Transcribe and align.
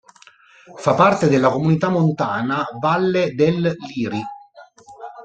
Fa 0.79 0.95
parte 0.95 1.29
della 1.29 1.51
Comunità 1.51 1.89
montana 1.89 2.65
Valle 2.79 3.35
del 3.35 3.75
Liri. 3.87 4.19